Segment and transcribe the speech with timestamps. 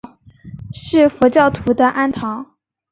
[0.73, 2.55] 是佛教徒的庵堂。